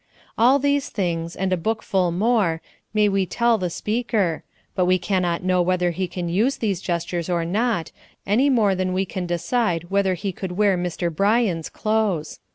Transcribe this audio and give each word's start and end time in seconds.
All 0.35 0.57
these 0.57 0.89
things, 0.89 1.35
and 1.35 1.53
a 1.53 1.55
bookful 1.57 2.11
more, 2.11 2.59
may 2.91 3.07
we 3.07 3.27
tell 3.27 3.59
the 3.59 3.69
speaker, 3.69 4.43
but 4.73 4.85
we 4.85 4.97
cannot 4.97 5.43
know 5.43 5.61
whether 5.61 5.91
he 5.91 6.07
can 6.07 6.27
use 6.27 6.57
these 6.57 6.81
gestures 6.81 7.29
or 7.29 7.45
not, 7.45 7.91
any 8.25 8.49
more 8.49 8.73
than 8.73 8.93
we 8.93 9.05
can 9.05 9.27
decide 9.27 9.91
whether 9.91 10.15
he 10.15 10.31
could 10.31 10.53
wear 10.53 10.75
Mr. 10.75 11.15
Bryan's 11.15 11.69
clothes. 11.69 12.39